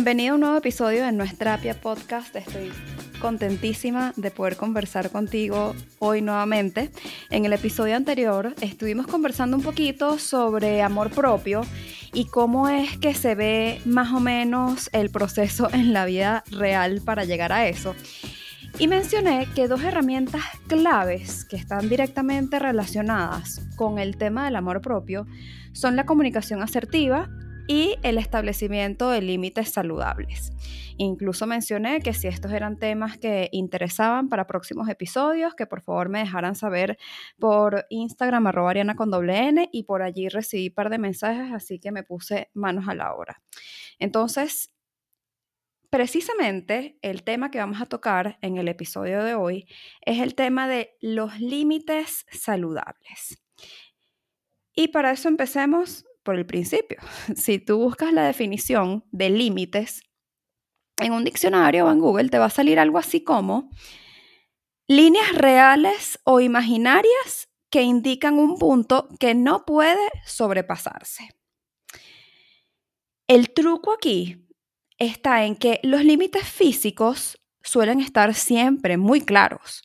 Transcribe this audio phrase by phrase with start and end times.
[0.00, 2.34] Bienvenido a un nuevo episodio de Nuestra Terapia Podcast.
[2.34, 2.72] Estoy
[3.20, 6.90] contentísima de poder conversar contigo hoy nuevamente.
[7.28, 11.66] En el episodio anterior estuvimos conversando un poquito sobre amor propio
[12.14, 17.02] y cómo es que se ve más o menos el proceso en la vida real
[17.04, 17.94] para llegar a eso.
[18.78, 24.80] Y mencioné que dos herramientas claves que están directamente relacionadas con el tema del amor
[24.80, 25.26] propio
[25.74, 27.28] son la comunicación asertiva
[27.70, 30.50] y el establecimiento de límites saludables.
[30.96, 36.08] Incluso mencioné que si estos eran temas que interesaban para próximos episodios, que por favor
[36.08, 36.98] me dejaran saber
[37.38, 41.52] por Instagram arroba Ariana con doble N y por allí recibí un par de mensajes,
[41.52, 43.40] así que me puse manos a la obra.
[44.00, 44.74] Entonces,
[45.90, 49.68] precisamente el tema que vamos a tocar en el episodio de hoy
[50.04, 53.40] es el tema de los límites saludables.
[54.74, 56.98] Y para eso empecemos por el principio.
[57.36, 60.02] Si tú buscas la definición de límites
[60.98, 63.70] en un diccionario o en Google, te va a salir algo así como
[64.86, 71.30] líneas reales o imaginarias que indican un punto que no puede sobrepasarse.
[73.28, 74.48] El truco aquí
[74.98, 79.82] está en que los límites físicos suelen estar siempre muy claros,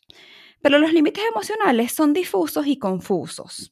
[0.61, 3.71] pero los límites emocionales son difusos y confusos.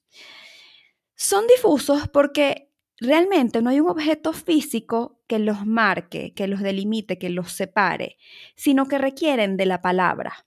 [1.24, 2.70] Son difusos porque
[3.00, 8.18] realmente no hay un objeto físico que los marque, que los delimite, que los separe,
[8.58, 10.46] sino que requieren de la palabra.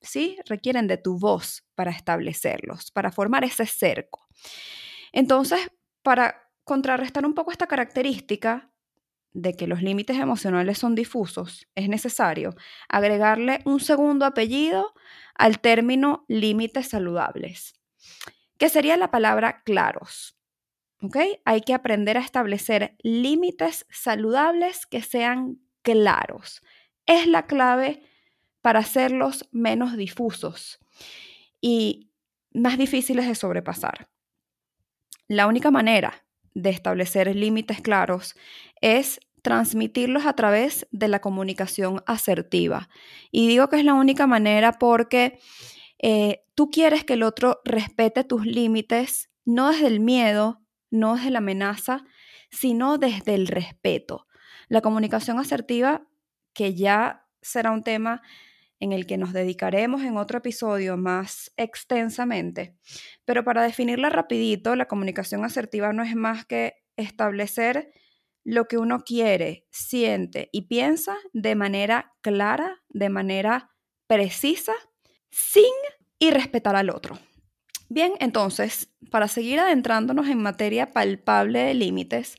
[0.00, 0.36] ¿Sí?
[0.46, 4.26] Requieren de tu voz para establecerlos, para formar ese cerco.
[5.12, 5.60] Entonces,
[6.02, 8.72] para contrarrestar un poco esta característica
[9.32, 12.56] de que los límites emocionales son difusos, es necesario
[12.88, 14.92] agregarle un segundo apellido
[15.36, 17.80] al término límites saludables
[18.60, 20.36] que sería la palabra claros.
[21.46, 26.62] Hay que aprender a establecer límites saludables que sean claros.
[27.06, 28.02] Es la clave
[28.60, 30.78] para hacerlos menos difusos
[31.62, 32.10] y
[32.52, 34.10] más difíciles de sobrepasar.
[35.26, 38.34] La única manera de establecer límites claros
[38.82, 42.90] es transmitirlos a través de la comunicación asertiva.
[43.30, 45.40] Y digo que es la única manera porque
[46.02, 51.30] eh, tú quieres que el otro respete tus límites, no desde el miedo, no desde
[51.30, 52.04] la amenaza,
[52.50, 54.26] sino desde el respeto.
[54.68, 56.06] La comunicación asertiva,
[56.54, 58.22] que ya será un tema
[58.80, 62.74] en el que nos dedicaremos en otro episodio más extensamente,
[63.26, 67.92] pero para definirla rapidito, la comunicación asertiva no es más que establecer
[68.42, 73.70] lo que uno quiere, siente y piensa de manera clara, de manera
[74.06, 74.72] precisa
[75.30, 75.72] sin
[76.18, 77.18] y respetar al otro.
[77.88, 82.36] Bien, entonces, para seguir adentrándonos en materia palpable de límites,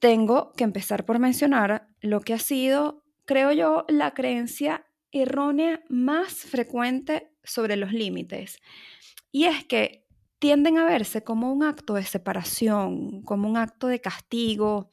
[0.00, 6.32] tengo que empezar por mencionar lo que ha sido, creo yo, la creencia errónea más
[6.32, 8.58] frecuente sobre los límites.
[9.32, 10.06] Y es que
[10.38, 14.90] tienden a verse como un acto de separación, como un acto de castigo,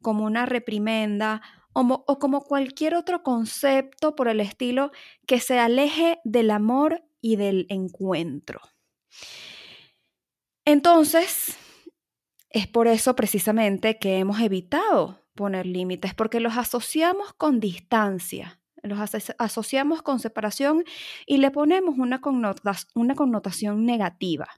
[0.00, 1.42] como una reprimenda
[1.78, 4.90] o, como cualquier otro concepto por el estilo
[5.26, 8.60] que se aleje del amor y del encuentro.
[10.64, 11.56] Entonces,
[12.50, 18.98] es por eso precisamente que hemos evitado poner límites, porque los asociamos con distancia, los
[19.38, 20.84] asociamos con separación
[21.26, 22.20] y le ponemos una,
[22.94, 24.48] una connotación negativa.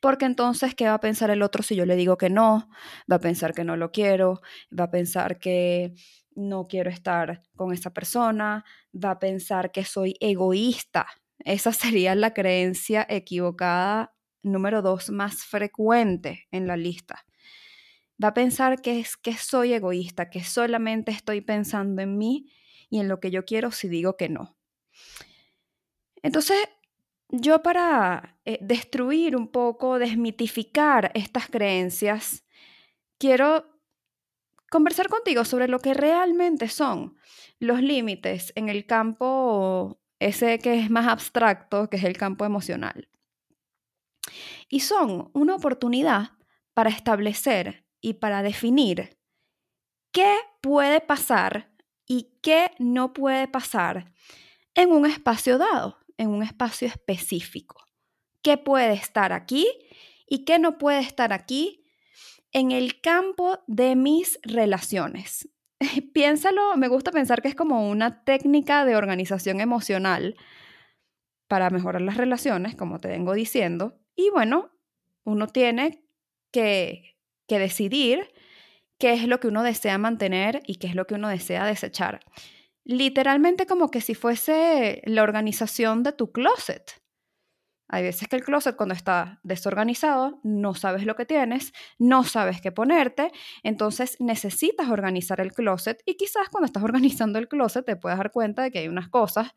[0.00, 2.68] Porque entonces, ¿qué va a pensar el otro si yo le digo que no?
[3.10, 4.40] Va a pensar que no lo quiero,
[4.78, 5.94] va a pensar que
[6.34, 11.06] no quiero estar con esa persona, va a pensar que soy egoísta.
[11.38, 17.24] Esa sería la creencia equivocada número dos más frecuente en la lista.
[18.22, 22.46] va a pensar que es que soy egoísta, que solamente estoy pensando en mí
[22.90, 24.56] y en lo que yo quiero si digo que no.
[26.22, 26.58] Entonces,
[27.32, 32.44] yo para eh, destruir un poco, desmitificar estas creencias,
[33.18, 33.80] quiero
[34.70, 37.16] conversar contigo sobre lo que realmente son
[37.58, 43.08] los límites en el campo ese que es más abstracto, que es el campo emocional.
[44.68, 46.32] Y son una oportunidad
[46.74, 49.18] para establecer y para definir
[50.12, 51.72] qué puede pasar
[52.06, 54.12] y qué no puede pasar
[54.74, 57.84] en un espacio dado, en un espacio específico.
[58.42, 59.68] ¿Qué puede estar aquí
[60.26, 61.84] y qué no puede estar aquí
[62.52, 65.48] en el campo de mis relaciones?
[66.14, 70.36] Piénsalo, me gusta pensar que es como una técnica de organización emocional
[71.48, 74.00] para mejorar las relaciones, como te vengo diciendo.
[74.16, 74.70] Y bueno,
[75.24, 76.04] uno tiene
[76.50, 77.16] que,
[77.46, 78.32] que decidir
[78.98, 82.20] qué es lo que uno desea mantener y qué es lo que uno desea desechar.
[82.84, 87.02] Literalmente como que si fuese la organización de tu closet.
[87.88, 92.62] Hay veces que el closet cuando está desorganizado, no sabes lo que tienes, no sabes
[92.62, 93.30] qué ponerte,
[93.62, 98.32] entonces necesitas organizar el closet y quizás cuando estás organizando el closet te puedes dar
[98.32, 99.52] cuenta de que hay unas cosas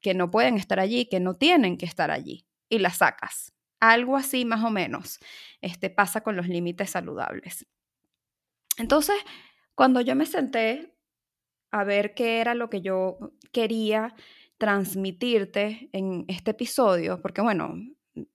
[0.00, 3.52] que no pueden estar allí, que no tienen que estar allí y las sacas.
[3.80, 5.18] Algo así más o menos
[5.60, 7.66] este, pasa con los límites saludables.
[8.76, 9.16] Entonces,
[9.74, 10.96] cuando yo me senté
[11.70, 13.18] a ver qué era lo que yo
[13.52, 14.14] quería
[14.58, 17.74] transmitirte en este episodio, porque bueno,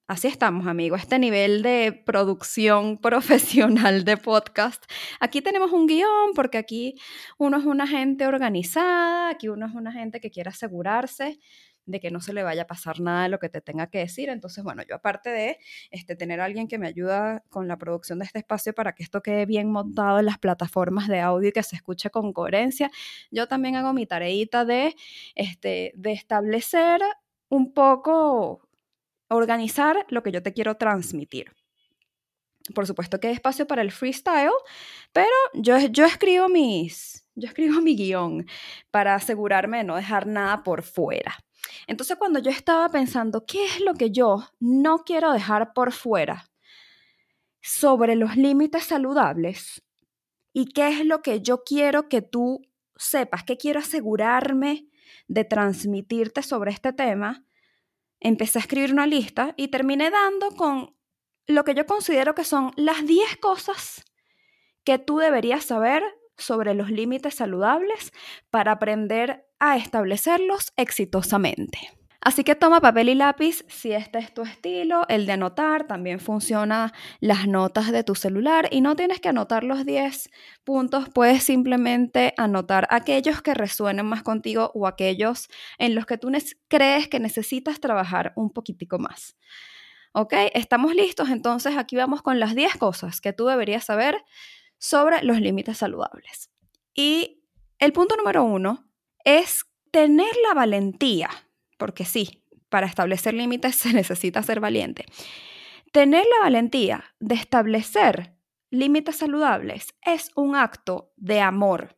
[0.06, 4.84] así estamos, amigos, este nivel de producción profesional de podcast.
[5.20, 6.94] Aquí tenemos un guion porque aquí
[7.38, 11.38] uno es una gente organizada, aquí uno es una gente que quiere asegurarse
[11.86, 13.98] de que no se le vaya a pasar nada de lo que te tenga que
[13.98, 14.28] decir.
[14.28, 15.58] Entonces, bueno, yo aparte de
[15.90, 19.02] este, tener a alguien que me ayuda con la producción de este espacio para que
[19.02, 22.90] esto quede bien montado en las plataformas de audio y que se escuche con coherencia,
[23.30, 24.94] yo también hago mi tareita de,
[25.34, 27.00] este, de establecer
[27.48, 28.68] un poco,
[29.28, 31.52] organizar lo que yo te quiero transmitir.
[32.74, 34.50] Por supuesto que hay espacio para el freestyle,
[35.12, 38.46] pero yo, yo escribo mis, yo escribo mi guion
[38.90, 41.34] para asegurarme de no dejar nada por fuera.
[41.86, 46.50] Entonces cuando yo estaba pensando, ¿qué es lo que yo no quiero dejar por fuera
[47.60, 49.82] sobre los límites saludables?
[50.52, 52.62] ¿Y qué es lo que yo quiero que tú
[52.96, 53.44] sepas?
[53.44, 54.88] ¿Qué quiero asegurarme
[55.28, 57.44] de transmitirte sobre este tema?
[58.20, 60.96] Empecé a escribir una lista y terminé dando con
[61.46, 64.04] lo que yo considero que son las 10 cosas
[64.84, 66.02] que tú deberías saber
[66.36, 68.12] sobre los límites saludables
[68.50, 71.78] para aprender a establecerlos exitosamente.
[72.24, 75.04] Así que toma papel y lápiz si este es tu estilo.
[75.10, 79.62] El de anotar también funciona las notas de tu celular y no tienes que anotar
[79.62, 80.30] los 10
[80.64, 86.32] puntos, puedes simplemente anotar aquellos que resuenen más contigo o aquellos en los que tú
[86.68, 89.36] crees que necesitas trabajar un poquitico más.
[90.14, 90.32] ¿Ok?
[90.54, 91.28] ¿Estamos listos?
[91.28, 94.24] Entonces aquí vamos con las 10 cosas que tú deberías saber
[94.78, 96.50] sobre los límites saludables.
[96.94, 97.42] Y
[97.78, 98.86] el punto número uno
[99.24, 101.30] es tener la valentía,
[101.78, 105.06] porque sí, para establecer límites se necesita ser valiente.
[105.92, 108.36] Tener la valentía de establecer
[108.70, 111.96] límites saludables es un acto de amor,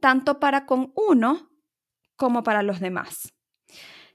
[0.00, 1.50] tanto para con uno
[2.16, 3.32] como para los demás.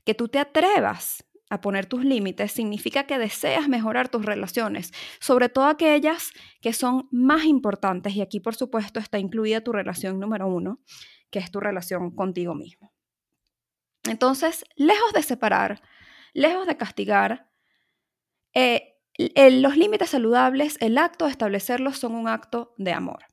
[0.03, 5.50] Que tú te atrevas a poner tus límites significa que deseas mejorar tus relaciones, sobre
[5.50, 8.15] todo aquellas que son más importantes.
[8.15, 10.82] Y aquí, por supuesto, está incluida tu relación número uno,
[11.34, 12.94] que es tu relación contigo mismo.
[14.04, 15.82] Entonces, lejos de separar,
[16.34, 17.50] lejos de castigar,
[18.54, 23.25] eh, los límites saludables, el acto de establecerlos son un acto de amor.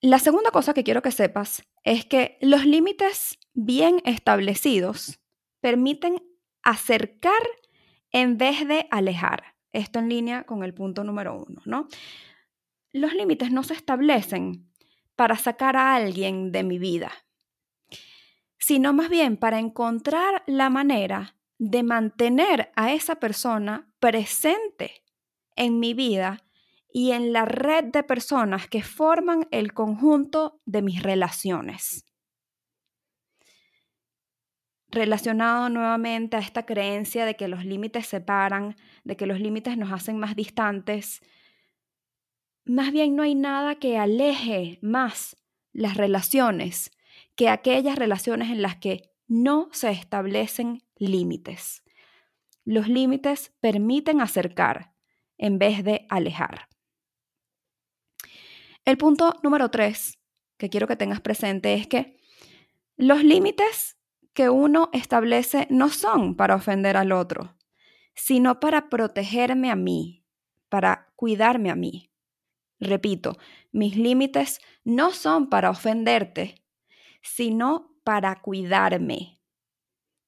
[0.00, 5.18] La segunda cosa que quiero que sepas es que los límites bien establecidos
[5.60, 6.22] permiten
[6.62, 7.42] acercar
[8.12, 9.56] en vez de alejar.
[9.72, 11.88] Esto en línea con el punto número uno, ¿no?
[12.92, 14.67] Los límites no se establecen
[15.18, 17.10] para sacar a alguien de mi vida,
[18.56, 25.02] sino más bien para encontrar la manera de mantener a esa persona presente
[25.56, 26.44] en mi vida
[26.92, 32.04] y en la red de personas que forman el conjunto de mis relaciones.
[34.86, 39.90] Relacionado nuevamente a esta creencia de que los límites separan, de que los límites nos
[39.90, 41.22] hacen más distantes,
[42.68, 45.36] más bien no hay nada que aleje más
[45.72, 46.90] las relaciones
[47.34, 51.82] que aquellas relaciones en las que no se establecen límites.
[52.64, 54.92] Los límites permiten acercar
[55.38, 56.68] en vez de alejar.
[58.84, 60.18] El punto número tres
[60.56, 62.18] que quiero que tengas presente es que
[62.96, 63.96] los límites
[64.32, 67.56] que uno establece no son para ofender al otro,
[68.14, 70.24] sino para protegerme a mí,
[70.68, 72.10] para cuidarme a mí.
[72.80, 73.36] Repito,
[73.72, 76.62] mis límites no son para ofenderte,
[77.22, 79.40] sino para cuidarme.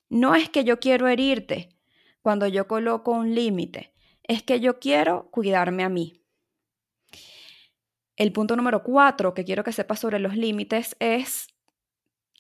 [0.08, 1.78] No es que yo quiero herirte
[2.22, 6.24] cuando yo coloco un límite, es que yo quiero cuidarme a mí.
[8.16, 11.46] El punto número cuatro que quiero que sepas sobre los límites es,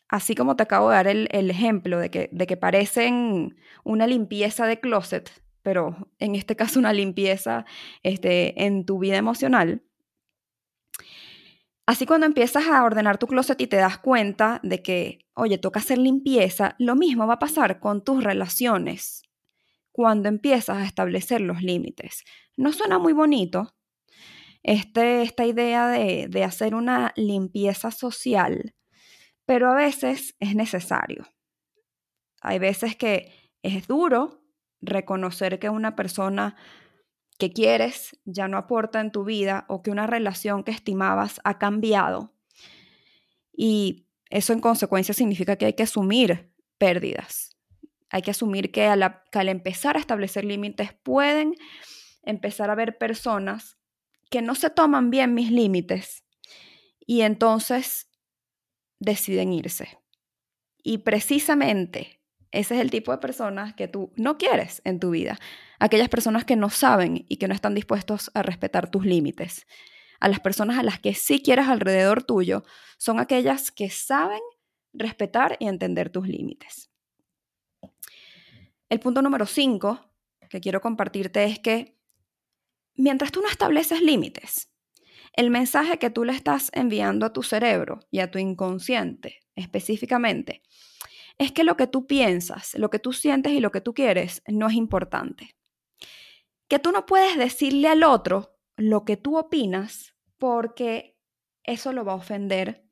[0.08, 4.66] así como te acabo de dar el, ejemplo de que, de que parecen una limpieza
[4.66, 5.30] de closet,
[5.62, 7.64] pero en este caso una limpieza
[8.02, 9.82] este, en tu vida emocional,
[11.86, 15.80] Así cuando empiezas a ordenar tu closet y te das cuenta de que, oye, toca
[15.80, 19.22] hacer limpieza, lo mismo va a pasar con tus relaciones
[19.92, 22.24] cuando empiezas a establecer los límites.
[22.56, 23.74] No suena muy bonito
[24.62, 28.74] este, esta idea de, de hacer una limpieza social,
[29.46, 31.26] pero a veces es necesario.
[32.40, 34.42] Hay veces que es duro
[34.80, 36.56] reconocer que una persona
[37.40, 41.58] que quieres ya no aporta en tu vida o que una relación que estimabas ha
[41.58, 42.32] cambiado.
[43.52, 47.56] Y eso en consecuencia significa que hay que asumir pérdidas.
[48.10, 51.54] Hay que asumir que al, empezar a establecer límites pueden
[52.22, 53.78] empezar a haber personas
[54.30, 56.24] que no se toman bien mis límites
[57.04, 58.08] y entonces
[59.00, 59.98] deciden irse.
[60.82, 62.19] Y precisamente
[62.52, 65.38] ese es el tipo de personas que tú no quieres en tu vida
[65.78, 69.66] aquellas personas que no saben y que no están dispuestos a respetar tus límites.
[70.20, 72.64] A las personas a las que sí quieres alrededor tuyo
[72.98, 74.40] son aquellas que saben
[74.92, 76.90] respetar y entender tus límites.
[78.88, 80.00] El punto número 5
[80.50, 81.96] que quiero compartirte es que
[82.94, 84.68] mientras tú no estableces límites,
[85.32, 90.62] el mensaje que tú le estás enviando a tu cerebro y a tu inconsciente específicamente
[91.40, 94.42] es que lo que tú piensas, lo que tú sientes y lo que tú quieres
[94.46, 95.56] no es importante
[96.70, 101.18] que tú no puedes decirle al otro lo que tú opinas porque
[101.64, 102.88] eso lo va a ofender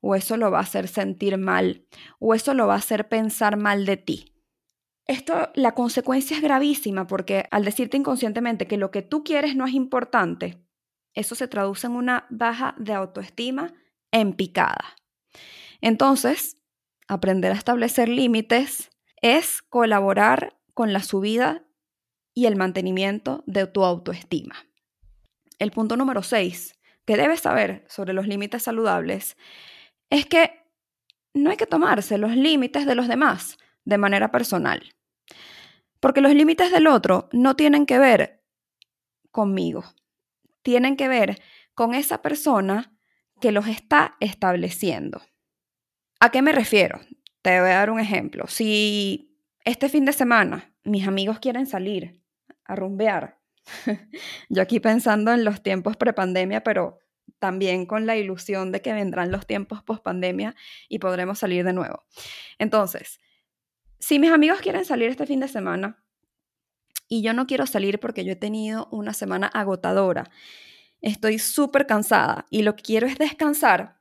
[0.00, 1.86] o eso lo va a hacer sentir mal
[2.18, 4.34] o eso lo va a hacer pensar mal de ti.
[5.06, 9.64] Esto, la consecuencia es gravísima porque al decirte inconscientemente que lo que tú quieres no
[9.64, 10.60] es importante,
[11.14, 13.72] eso se traduce en una baja de autoestima
[14.10, 14.96] en picada.
[15.80, 16.59] Entonces,
[17.10, 18.88] aprender a establecer límites
[19.20, 21.64] es colaborar con la subida
[22.34, 24.54] y el mantenimiento de tu autoestima.
[25.58, 29.36] El punto número 6 que debes saber sobre los límites saludables
[30.08, 30.62] es que
[31.34, 34.94] no hay que tomarse los límites de los demás de manera personal.
[35.98, 38.44] Porque los límites del otro no tienen que ver
[39.32, 39.82] conmigo,
[40.62, 41.42] tienen que ver
[41.74, 42.96] con esa persona
[43.40, 45.20] que los está estableciendo.
[46.20, 47.00] ¿A qué me refiero?
[47.42, 48.46] Te voy a dar un ejemplo.
[48.46, 49.34] Si
[49.64, 52.20] este fin de semana mis amigos quieren salir
[52.64, 53.38] a rumbear.
[54.48, 56.98] Yo aquí pensando en los tiempos prepandemia, pero
[57.38, 60.54] también con la ilusión de que vendrán los tiempos post-pandemia
[60.88, 62.04] y podremos salir de nuevo.
[62.58, 63.20] Entonces,
[63.98, 66.02] si mis amigos quieren salir este fin de semana
[67.08, 70.30] y yo no quiero salir porque yo he tenido una semana agotadora,
[71.00, 73.99] estoy súper cansada y lo que quiero es descansar,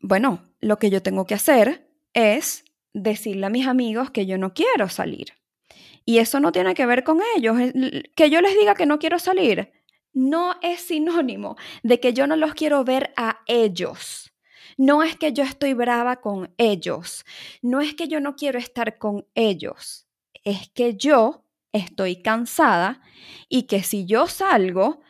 [0.00, 4.54] bueno, lo que yo tengo que hacer es decirle a mis amigos que yo no
[4.54, 5.34] quiero salir.
[6.04, 7.56] Y eso no tiene que ver con ellos.
[8.16, 9.70] Que yo les diga que no quiero salir
[10.12, 14.32] no es sinónimo de que yo no los quiero ver a ellos.
[14.76, 17.24] No es que yo estoy brava con ellos.
[17.62, 20.06] No es que yo no quiero estar con ellos.
[20.44, 23.02] Es que yo estoy cansada
[23.48, 25.02] y que si yo salgo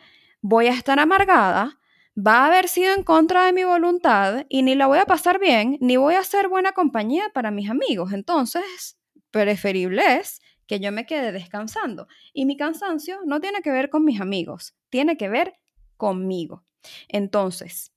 [0.43, 1.79] voy a estar amargada,
[2.27, 5.39] va a haber sido en contra de mi voluntad y ni la voy a pasar
[5.39, 8.13] bien, ni voy a ser buena compañía para mis amigos.
[8.13, 8.99] Entonces,
[9.31, 12.07] preferible es que yo me quede descansando.
[12.33, 15.55] Y mi cansancio no tiene que ver con mis amigos, tiene que ver
[15.97, 16.65] conmigo.
[17.09, 17.93] Entonces,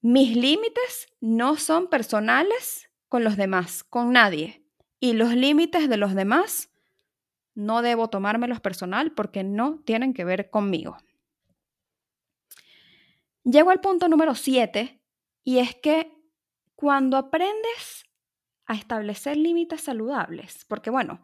[0.00, 4.64] mis límites no son personales con los demás, con nadie.
[5.00, 6.70] Y los límites de los demás
[7.54, 10.96] no debo tomármelos personal porque no tienen que ver conmigo.
[13.44, 15.00] Llego al punto número 7
[15.44, 16.12] y es que
[16.74, 18.04] cuando aprendes
[18.66, 20.64] a establecer límites saludables.
[20.66, 21.20] Porque bueno,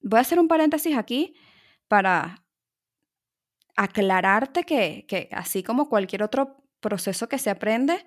[0.00, 1.36] voy a hacer un paréntesis aquí
[1.86, 2.44] para
[3.76, 8.04] aclararte que, así como cualquier otro proceso que se aprende,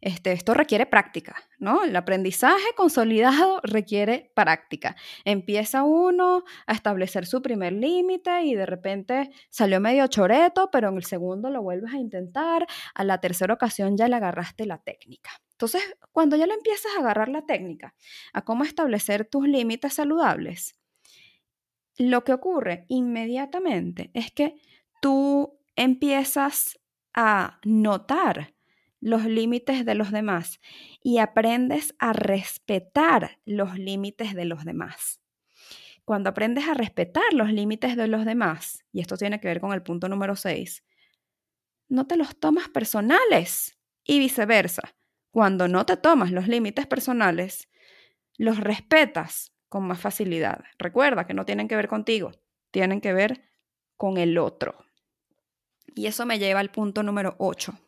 [0.00, 1.82] este, esto requiere práctica, ¿no?
[1.82, 4.94] El aprendizaje consolidado requiere práctica.
[5.24, 10.96] Empieza uno a establecer su primer límite y de repente salió medio choreto, pero en
[10.96, 15.30] el segundo lo vuelves a intentar, a la tercera ocasión ya le agarraste la técnica.
[15.52, 17.94] Entonces, cuando ya le empiezas a agarrar la técnica
[18.32, 20.78] a cómo establecer tus límites saludables,
[21.96, 24.54] lo que ocurre inmediatamente es que
[25.02, 26.78] tú empiezas
[27.12, 28.54] a notar
[29.00, 30.60] los límites de los demás
[31.02, 35.20] y aprendes a respetar los límites de los demás.
[36.04, 39.72] Cuando aprendes a respetar los límites de los demás, y esto tiene que ver con
[39.72, 40.82] el punto número 6,
[41.88, 44.94] no te los tomas personales y viceversa.
[45.30, 47.68] Cuando no te tomas los límites personales,
[48.38, 50.64] los respetas con más facilidad.
[50.78, 52.32] Recuerda que no tienen que ver contigo,
[52.70, 53.42] tienen que ver
[53.96, 54.76] con el otro.
[55.94, 57.78] Y eso me lleva al punto número 8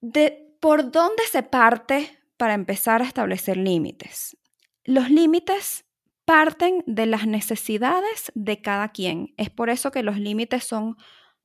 [0.00, 4.36] de por dónde se parte para empezar a establecer límites.
[4.84, 5.84] Los límites
[6.24, 9.34] parten de las necesidades de cada quien.
[9.36, 10.96] Es por eso que los límites son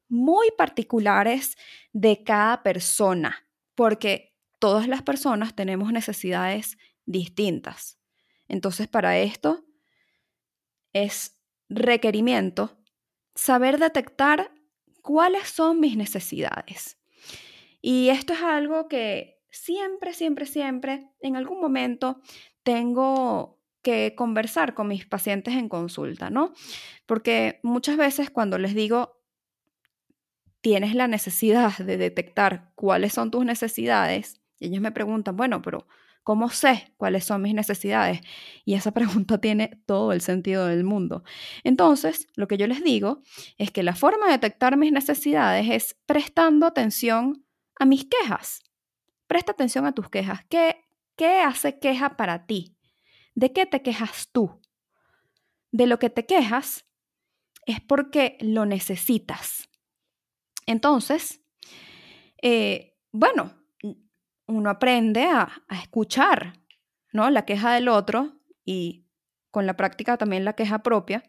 [0.10, 1.57] muy particulares
[1.93, 7.98] de cada persona, porque todas las personas tenemos necesidades distintas.
[8.48, 9.65] Entonces, para esto
[10.93, 11.38] es
[11.69, 12.77] requerimiento
[13.36, 14.51] saber detectar
[15.01, 16.98] cuáles son mis necesidades.
[17.85, 22.21] Y esto es algo que siempre, siempre, siempre, en algún momento
[22.63, 26.53] tengo que conversar con mis pacientes en consulta, ¿no?
[27.05, 29.21] Porque muchas veces cuando les digo,
[30.61, 35.85] tienes la necesidad de detectar cuáles son tus necesidades, ellos me preguntan, bueno, pero
[36.23, 38.21] ¿cómo sé cuáles son mis necesidades?
[38.63, 41.25] Y esa pregunta tiene todo el sentido del mundo.
[41.65, 43.23] Entonces, lo que yo les digo
[43.57, 47.42] es que la forma de detectar mis necesidades es prestando atención
[47.79, 48.61] a mis quejas.
[49.27, 50.45] Presta atención a tus quejas.
[50.49, 52.77] ¿Qué, ¿Qué hace queja para ti?
[53.35, 54.61] ¿De qué te quejas tú?
[55.71, 56.85] De lo que te quejas
[57.65, 59.69] es porque lo necesitas.
[60.65, 61.41] Entonces,
[62.41, 63.53] eh, bueno,
[64.47, 66.53] uno aprende a, a, escuchar
[67.12, 67.29] ¿no?
[67.29, 69.07] la queja del otro y
[69.51, 71.23] con la práctica también la queja propia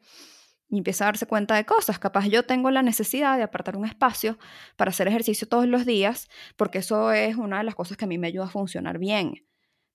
[0.74, 2.00] y empieza a darse cuenta de cosas.
[2.00, 4.38] Capaz yo tengo la necesidad de apartar un espacio
[4.74, 8.08] para hacer ejercicio todos los días, porque eso es una de las cosas que a
[8.08, 9.46] mí me ayuda a funcionar bien.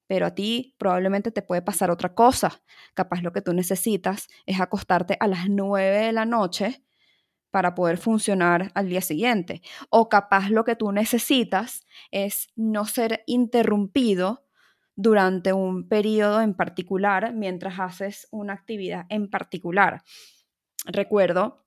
[0.07, 2.61] Pero a ti probablemente te puede pasar otra cosa.
[2.93, 6.81] Capaz lo que tú necesitas es acostarte a las 9 de la noche
[7.51, 9.61] para poder funcionar al día siguiente.
[9.89, 14.45] O capaz lo que tú necesitas es no ser interrumpido
[14.95, 20.03] durante un periodo en particular mientras haces una actividad en particular
[20.85, 21.65] recuerdo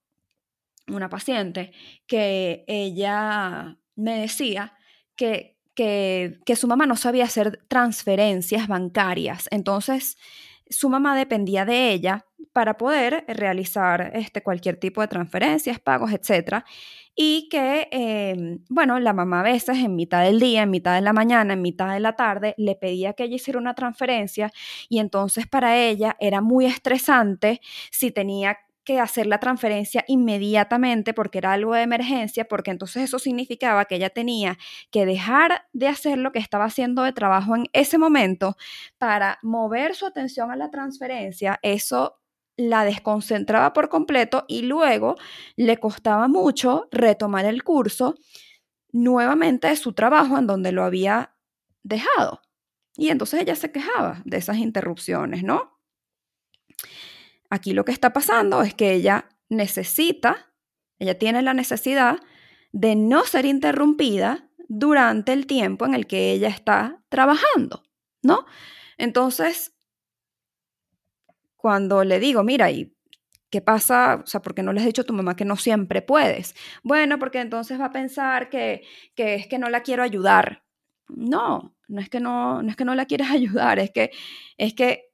[0.88, 1.72] una paciente
[2.06, 4.74] que ella me decía
[5.16, 9.48] que, que, su mamá no sabía hacer transferencias bancarias.
[9.50, 10.16] Entonces,
[10.68, 16.64] su mamá dependía de ella para poder realizar este, cualquier tipo de transferencias, pagos, etc.
[17.14, 21.00] Y que, em, bueno, la mamá a veces en mitad del día, en mitad de
[21.00, 24.52] la mañana, en mitad de la tarde, le pedía que ella hiciera una transferencia
[24.88, 31.38] y entonces para ella era muy estresante si tenía que hacer la transferencia inmediatamente porque
[31.38, 34.58] era algo de emergencia, porque entonces eso significaba que ella tenía
[34.90, 38.56] que dejar de hacer lo que estaba haciendo de trabajo en ese momento
[38.98, 41.58] para mover su atención a la transferencia.
[41.62, 42.18] Eso
[42.56, 45.16] la desconcentraba por completo y luego
[45.56, 48.14] le costaba mucho retomar el curso
[48.92, 51.34] nuevamente de su trabajo en donde lo había
[51.82, 52.42] dejado.
[52.96, 55.71] Y entonces ella se quejaba de esas interrupciones, ¿no?
[57.52, 60.54] Aquí lo que está pasando es que ella necesita,
[60.98, 62.16] ella tiene la necesidad
[62.72, 67.82] de no ser interrumpida durante el tiempo en el que ella está trabajando,
[68.22, 68.46] ¿no?
[68.96, 69.74] Entonces,
[71.56, 72.96] cuando le digo, mira, ¿y
[73.50, 74.22] qué pasa?
[74.24, 76.54] O sea, ¿por qué no le has dicho a tu mamá que no siempre puedes?
[76.82, 78.80] Bueno, porque entonces va a pensar que,
[79.14, 80.64] que es que no la quiero ayudar.
[81.06, 84.10] No, no es que no, no es que no la quieras ayudar, es que,
[84.56, 85.11] es que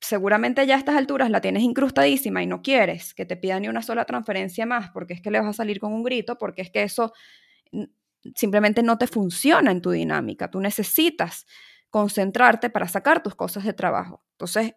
[0.00, 3.68] seguramente ya a estas alturas la tienes incrustadísima y no quieres que te pida ni
[3.68, 6.62] una sola transferencia más porque es que le vas a salir con un grito, porque
[6.62, 7.12] es que eso
[8.34, 10.50] simplemente no te funciona en tu dinámica.
[10.50, 11.46] Tú necesitas
[11.90, 14.24] concentrarte para sacar tus cosas de trabajo.
[14.32, 14.74] Entonces,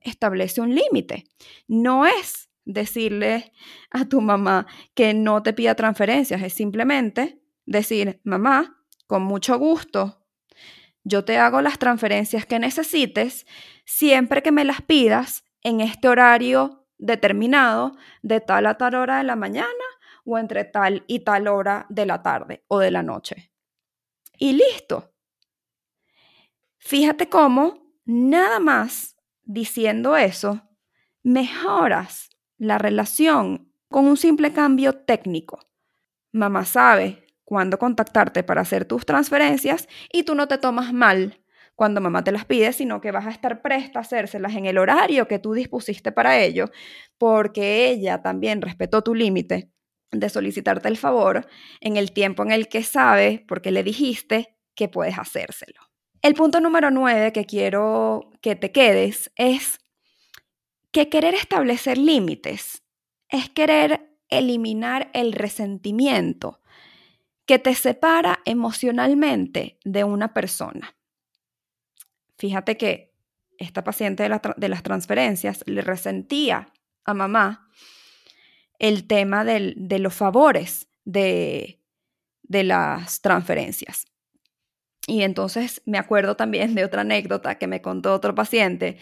[0.00, 1.24] establece un límite.
[1.66, 3.52] No es decirle
[3.90, 10.23] a tu mamá que no te pida transferencias, es simplemente decir, mamá, con mucho gusto
[11.04, 13.46] yo te hago las transferencias que necesites
[13.84, 19.24] siempre que me las pidas en este horario determinado de tal a tal hora de
[19.24, 19.68] la mañana
[20.24, 23.50] o entre tal y tal hora de la tarde o de la noche.
[24.36, 25.12] y listo.
[26.78, 30.62] Fíjate cómo nada más diciendo eso,
[31.22, 35.60] mejoras la relación con un simple cambio técnico.
[36.32, 41.40] Mamá sabe cuándo contactarte para hacer tus transferencias y tú no te tomas mal
[41.74, 44.78] cuando mamá te las pide, sino que vas a estar presta a hacérselas en el
[44.78, 46.70] horario que tú dispusiste para ello,
[47.18, 49.70] porque ella también respetó tu límite
[50.10, 51.46] de solicitarte el favor
[51.80, 55.80] en el tiempo en el que sabe, porque le dijiste que puedes hacérselo.
[56.22, 59.78] El punto número nueve que quiero que te quedes es
[60.92, 62.82] que querer establecer límites
[63.28, 66.60] es querer eliminar el resentimiento
[67.46, 70.96] que te separa emocionalmente de una persona.
[72.38, 73.14] Fíjate que
[73.58, 76.68] esta paciente de, las transferencias le resentía
[77.04, 77.68] a mamá
[78.78, 81.80] el tema de los favores de,
[82.48, 84.06] las transferencias.
[85.06, 88.96] Y entonces me acuerdo también de otra anécdota que me contó otro paciente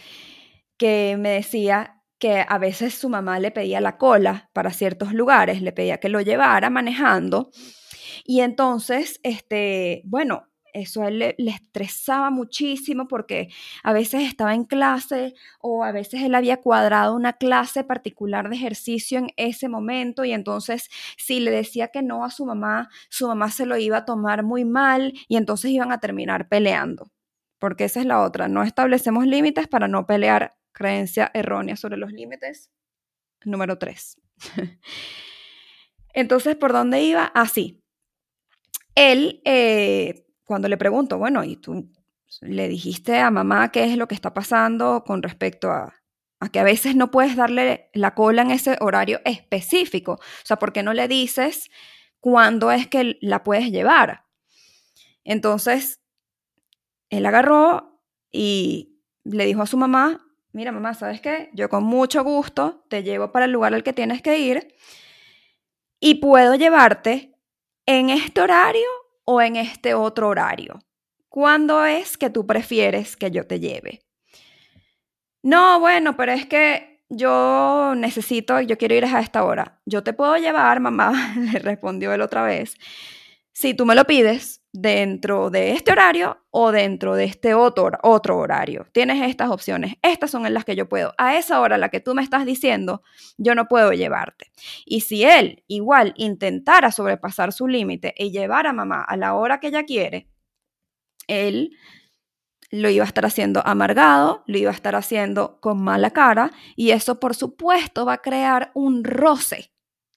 [0.77, 5.61] que me decía que a veces su mamá le pedía la cola para ciertos lugares,
[5.61, 7.51] le pedía que lo llevara manejando.
[8.23, 13.49] Y entonces, este, bueno, eso a él le, estresaba muchísimo porque
[13.83, 18.55] a veces estaba en clase o a veces él había cuadrado una clase particular de
[18.55, 23.27] ejercicio en ese momento y entonces si le decía que no a su mamá, su
[23.27, 27.11] mamá se lo iba a tomar muy mal y entonces iban a terminar peleando.
[27.59, 32.11] Porque esa es la otra, no establecemos límites para no pelear creencia errónea sobre los
[32.11, 32.69] límites.
[33.45, 34.17] Número tres.
[36.13, 37.25] entonces, ¿por dónde iba?
[37.25, 37.82] Así.
[38.95, 41.91] Él eh, cuando le pregunto, bueno, ¿y tú
[42.41, 45.93] le dijiste a mamá qué es lo que está pasando con respecto a,
[46.51, 50.13] que a veces no puedes darle la cola en ese horario específico?
[50.13, 51.69] O sea, ¿por qué no le dices
[52.19, 54.25] cuándo es que la puedes llevar?
[55.23, 56.01] Entonces,
[57.09, 58.01] él agarró
[58.31, 61.49] y le dijo a su mamá, mira mamá, ¿sabes qué?
[61.53, 64.75] Yo con mucho gusto te llevo para el lugar al que tienes que ir
[65.99, 67.32] y puedo llevarte
[67.85, 68.87] en este horario
[69.25, 70.79] o en este otro horario?
[71.29, 74.01] ¿Cuándo es que tú prefieres que yo te lleve?
[75.41, 79.81] No, bueno, pero es que yo necesito, yo quiero ir a esta hora.
[79.85, 82.75] Yo te puedo llevar, mamá, le respondió él otra vez,
[83.51, 88.39] si tú me lo pides dentro de este horario o dentro de este otro, otro
[88.39, 88.87] horario.
[88.91, 89.95] Tienes estas opciones.
[90.01, 91.13] Estas son en las que yo puedo.
[91.19, 93.03] A esa hora, la que tú me estás diciendo,
[93.37, 94.51] yo no puedo llevarte.
[94.85, 99.59] Y si él igual intentara sobrepasar su límite y llevar a mamá a la hora
[99.59, 100.27] que ella quiere,
[101.27, 101.77] él
[102.71, 106.89] lo iba a estar haciendo amargado, lo iba a estar haciendo con mala cara y
[106.89, 109.71] eso por supuesto va a crear un roce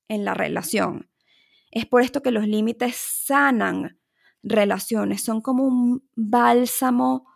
[0.09, 1.11] en la relación.
[1.71, 3.99] Es por esto que los límites sanan
[4.43, 7.27] relaciones, son como un bálsamo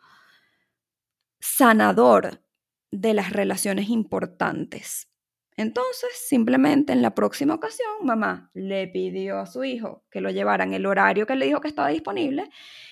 [1.40, 2.42] sanador
[2.90, 5.08] de las relaciones importantes.
[5.56, 10.64] Entonces, simplemente en la próxima ocasión, mamá le pidió a su hijo que lo llevara
[10.64, 12.48] en el horario que le dijo que estaba disponible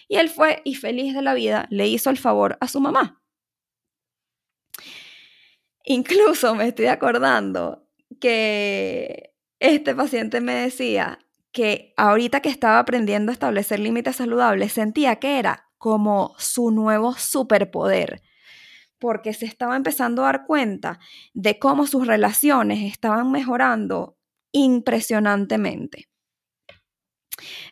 [0.07, 3.23] y él fue y feliz de la vida le hizo el favor a su mamá.
[5.85, 7.89] Incluso me estoy acordando
[8.21, 11.19] que este paciente me decía,
[11.53, 17.15] que ahorita que estaba aprendiendo a establecer límites saludables, sentía que era como su nuevo
[17.15, 18.23] superpoder,
[18.99, 20.99] porque se estaba empezando a dar cuenta
[21.35, 24.19] de cómo sus relaciones estaban mejorando
[24.53, 26.09] impresionantemente.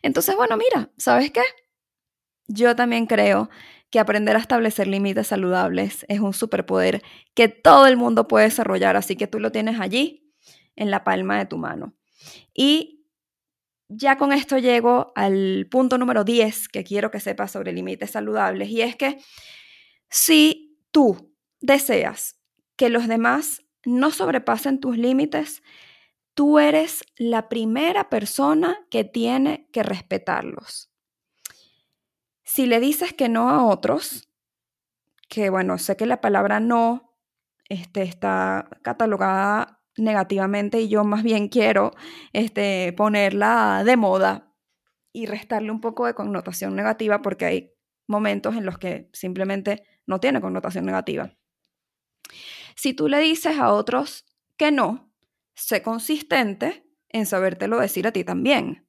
[0.01, 1.41] Entonces, bueno, mira, ¿sabes qué?
[2.47, 3.49] Yo también creo
[3.89, 7.01] que aprender a establecer límites saludables es un superpoder
[7.33, 10.33] que todo el mundo puede desarrollar, así que tú lo tienes allí
[10.75, 11.93] en la palma de tu mano.
[12.53, 12.96] Y
[13.89, 18.69] ya con esto llego al punto número 10 que quiero que sepas sobre límites saludables
[18.69, 19.17] y es que
[20.09, 22.39] si tú deseas
[22.75, 25.63] que los demás no sobrepasen tus límites,
[26.33, 30.91] tú eres la primera persona que tiene que respetarlos.
[32.43, 34.29] Si le dices que no a otros,
[35.29, 37.17] que bueno, sé que la palabra no
[37.69, 41.91] este, está catalogada negativamente y yo más bien quiero
[42.33, 44.53] este, ponerla de moda
[45.11, 47.73] y restarle un poco de connotación negativa porque hay
[48.07, 51.31] momentos en los que simplemente no tiene connotación negativa.
[52.75, 54.25] Si tú le dices a otros
[54.57, 55.11] que no,
[55.55, 58.87] sé consistente en sabértelo decir a ti también.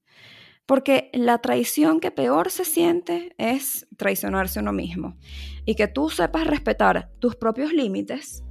[0.66, 5.16] Porque la traición que peor se siente es traicionarse uno mismo.
[5.64, 8.44] Y que tú sepas respetar tus propios límites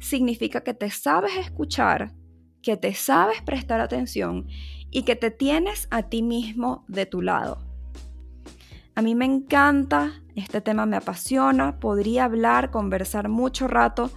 [0.00, 2.12] significa que te sabes escuchar,
[2.62, 4.46] que te sabes prestar atención
[4.90, 7.58] y que te tienes a ti mismo de tu lado.
[8.94, 14.10] A mí me encanta, este tema me apasiona, podría hablar, conversar mucho rato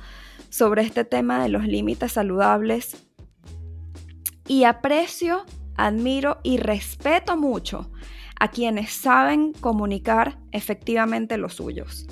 [0.50, 2.98] sobre este tema de los límites saludables
[4.48, 5.46] y aprecio,
[5.78, 7.92] admiro y respeto mucho
[8.40, 12.08] a quienes saben comunicar efectivamente los suyos.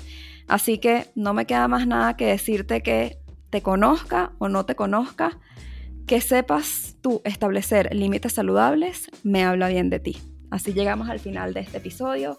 [0.46, 3.19] Así que no me queda más nada que decirte que
[3.50, 5.38] te conozca o no te conozca,
[6.06, 10.18] que sepas tú establecer límites saludables, me habla bien de ti.
[10.50, 12.38] Así llegamos al final de este episodio.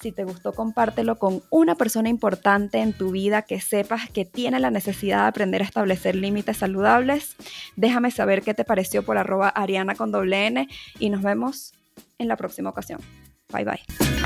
[0.00, 4.60] Si te gustó, compártelo con una persona importante en tu vida que sepas que tiene
[4.60, 7.34] la necesidad de aprender a establecer límites saludables.
[7.74, 10.68] Déjame saber qué te pareció por arroba ariana con doble N
[11.00, 11.72] y nos vemos
[12.18, 13.00] en la próxima ocasión.
[13.52, 14.17] Bye bye.